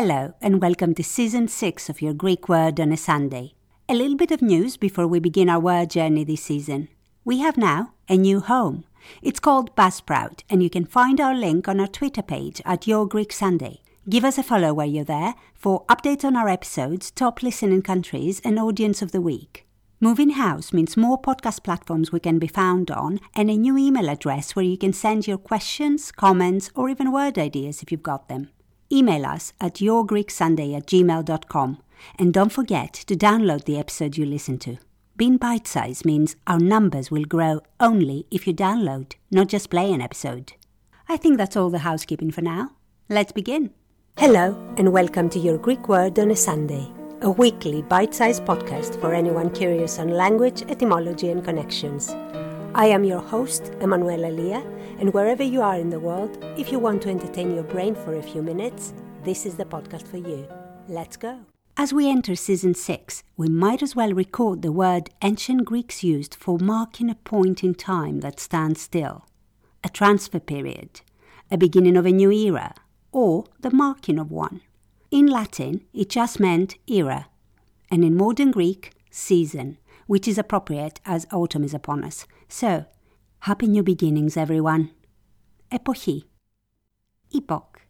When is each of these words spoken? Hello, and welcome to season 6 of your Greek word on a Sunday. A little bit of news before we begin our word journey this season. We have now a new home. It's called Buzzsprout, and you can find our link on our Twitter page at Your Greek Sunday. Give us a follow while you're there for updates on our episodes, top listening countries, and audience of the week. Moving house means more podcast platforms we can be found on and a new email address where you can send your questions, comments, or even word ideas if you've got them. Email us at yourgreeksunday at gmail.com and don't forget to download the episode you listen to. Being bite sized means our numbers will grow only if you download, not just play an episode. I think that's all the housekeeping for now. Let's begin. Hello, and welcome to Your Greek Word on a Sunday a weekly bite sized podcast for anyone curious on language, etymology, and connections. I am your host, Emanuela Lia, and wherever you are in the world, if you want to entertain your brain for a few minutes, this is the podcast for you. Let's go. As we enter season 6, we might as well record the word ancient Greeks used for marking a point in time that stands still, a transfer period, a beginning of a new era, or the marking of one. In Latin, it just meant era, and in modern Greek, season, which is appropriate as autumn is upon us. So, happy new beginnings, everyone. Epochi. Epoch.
Hello, 0.00 0.32
and 0.40 0.62
welcome 0.62 0.94
to 0.94 1.02
season 1.02 1.48
6 1.48 1.88
of 1.88 2.00
your 2.00 2.14
Greek 2.14 2.48
word 2.48 2.78
on 2.78 2.92
a 2.92 2.96
Sunday. 2.96 3.54
A 3.88 3.96
little 3.96 4.16
bit 4.16 4.30
of 4.30 4.40
news 4.40 4.76
before 4.76 5.08
we 5.08 5.18
begin 5.18 5.48
our 5.50 5.58
word 5.58 5.90
journey 5.90 6.22
this 6.22 6.44
season. 6.44 6.86
We 7.24 7.40
have 7.40 7.56
now 7.56 7.94
a 8.08 8.16
new 8.16 8.38
home. 8.38 8.84
It's 9.22 9.40
called 9.40 9.74
Buzzsprout, 9.74 10.44
and 10.48 10.62
you 10.62 10.70
can 10.70 10.84
find 10.84 11.20
our 11.20 11.34
link 11.34 11.66
on 11.66 11.80
our 11.80 11.88
Twitter 11.88 12.22
page 12.22 12.62
at 12.64 12.86
Your 12.86 13.08
Greek 13.08 13.32
Sunday. 13.32 13.80
Give 14.08 14.24
us 14.24 14.38
a 14.38 14.44
follow 14.44 14.72
while 14.72 14.86
you're 14.86 15.02
there 15.02 15.34
for 15.52 15.84
updates 15.86 16.24
on 16.24 16.36
our 16.36 16.48
episodes, 16.48 17.10
top 17.10 17.42
listening 17.42 17.82
countries, 17.82 18.40
and 18.44 18.56
audience 18.56 19.02
of 19.02 19.10
the 19.10 19.20
week. 19.20 19.66
Moving 19.98 20.30
house 20.30 20.72
means 20.72 20.96
more 20.96 21.20
podcast 21.20 21.64
platforms 21.64 22.12
we 22.12 22.20
can 22.20 22.38
be 22.38 22.46
found 22.46 22.92
on 22.92 23.18
and 23.34 23.50
a 23.50 23.56
new 23.56 23.76
email 23.76 24.08
address 24.08 24.54
where 24.54 24.64
you 24.64 24.78
can 24.78 24.92
send 24.92 25.26
your 25.26 25.38
questions, 25.38 26.12
comments, 26.12 26.70
or 26.76 26.88
even 26.88 27.10
word 27.10 27.36
ideas 27.36 27.82
if 27.82 27.90
you've 27.90 28.04
got 28.04 28.28
them. 28.28 28.50
Email 28.90 29.26
us 29.26 29.52
at 29.60 29.74
yourgreeksunday 29.74 30.76
at 30.76 30.86
gmail.com 30.86 31.78
and 32.18 32.32
don't 32.32 32.52
forget 32.52 32.92
to 32.92 33.16
download 33.16 33.64
the 33.64 33.78
episode 33.78 34.16
you 34.16 34.24
listen 34.24 34.58
to. 34.58 34.78
Being 35.16 35.36
bite 35.36 35.66
sized 35.66 36.04
means 36.04 36.36
our 36.46 36.58
numbers 36.60 37.10
will 37.10 37.24
grow 37.24 37.60
only 37.80 38.26
if 38.30 38.46
you 38.46 38.54
download, 38.54 39.14
not 39.30 39.48
just 39.48 39.70
play 39.70 39.92
an 39.92 40.00
episode. 40.00 40.52
I 41.08 41.16
think 41.16 41.38
that's 41.38 41.56
all 41.56 41.70
the 41.70 41.78
housekeeping 41.78 42.30
for 42.30 42.42
now. 42.42 42.70
Let's 43.08 43.32
begin. 43.32 43.70
Hello, 44.16 44.56
and 44.76 44.92
welcome 44.92 45.28
to 45.30 45.38
Your 45.38 45.58
Greek 45.58 45.88
Word 45.88 46.18
on 46.18 46.30
a 46.30 46.36
Sunday 46.36 46.92
a 47.22 47.30
weekly 47.30 47.82
bite 47.82 48.14
sized 48.14 48.44
podcast 48.44 49.00
for 49.00 49.12
anyone 49.12 49.50
curious 49.50 49.98
on 49.98 50.08
language, 50.08 50.62
etymology, 50.68 51.30
and 51.30 51.44
connections. 51.44 52.14
I 52.74 52.86
am 52.86 53.02
your 53.02 53.20
host, 53.20 53.72
Emanuela 53.80 54.28
Lia, 54.28 54.60
and 55.00 55.12
wherever 55.14 55.42
you 55.42 55.62
are 55.62 55.76
in 55.76 55.88
the 55.88 55.98
world, 55.98 56.38
if 56.58 56.70
you 56.70 56.78
want 56.78 57.00
to 57.02 57.08
entertain 57.08 57.54
your 57.54 57.64
brain 57.64 57.94
for 57.94 58.16
a 58.16 58.22
few 58.22 58.42
minutes, 58.42 58.92
this 59.24 59.46
is 59.46 59.54
the 59.54 59.64
podcast 59.64 60.06
for 60.06 60.18
you. 60.18 60.46
Let's 60.86 61.16
go. 61.16 61.40
As 61.78 61.94
we 61.94 62.10
enter 62.10 62.36
season 62.36 62.74
6, 62.74 63.22
we 63.36 63.48
might 63.48 63.82
as 63.82 63.96
well 63.96 64.12
record 64.12 64.60
the 64.60 64.70
word 64.70 65.08
ancient 65.22 65.64
Greeks 65.64 66.04
used 66.04 66.34
for 66.34 66.58
marking 66.58 67.08
a 67.08 67.14
point 67.14 67.64
in 67.64 67.74
time 67.74 68.20
that 68.20 68.38
stands 68.38 68.82
still, 68.82 69.24
a 69.82 69.88
transfer 69.88 70.40
period, 70.40 71.00
a 71.50 71.56
beginning 71.56 71.96
of 71.96 72.04
a 72.04 72.12
new 72.12 72.30
era, 72.30 72.74
or 73.12 73.44
the 73.60 73.70
marking 73.70 74.18
of 74.18 74.30
one. 74.30 74.60
In 75.10 75.26
Latin, 75.26 75.86
it 75.94 76.10
just 76.10 76.38
meant 76.38 76.76
era, 76.86 77.28
and 77.90 78.04
in 78.04 78.14
modern 78.14 78.50
Greek, 78.50 78.92
season, 79.10 79.78
which 80.08 80.26
is 80.26 80.38
appropriate 80.38 81.00
as 81.04 81.26
autumn 81.30 81.62
is 81.62 81.74
upon 81.74 82.02
us. 82.02 82.26
So, 82.48 82.86
happy 83.40 83.68
new 83.68 83.82
beginnings, 83.82 84.36
everyone. 84.38 84.90
Epochi. 85.70 86.24
Epoch. 87.30 87.82